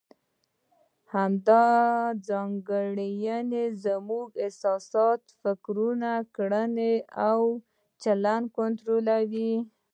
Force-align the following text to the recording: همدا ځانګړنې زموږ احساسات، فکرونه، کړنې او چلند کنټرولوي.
همدا 1.13 1.65
ځانګړنې 2.27 3.65
زموږ 3.85 4.27
احساسات، 4.43 5.21
فکرونه، 5.41 6.11
کړنې 6.35 6.93
او 7.29 7.41
چلند 8.03 8.45
کنټرولوي. 8.57 9.53